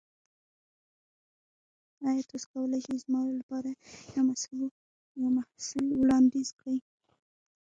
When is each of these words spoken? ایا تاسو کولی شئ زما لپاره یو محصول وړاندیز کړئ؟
ایا 2.07 2.23
تاسو 2.29 2.45
کولی 2.51 2.79
شئ 2.85 2.95
زما 3.03 3.21
لپاره 3.39 3.71
یو 5.21 5.29
محصول 5.51 5.87
وړاندیز 6.01 6.49
کړئ؟ 6.59 6.77